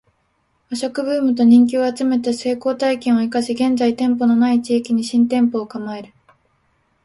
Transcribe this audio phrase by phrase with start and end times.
[0.07, 0.11] ⅰ
[0.69, 6.11] 和食ブームと人気を集めた成功体験を活かし現在店舗の無い地域に新店舗を構える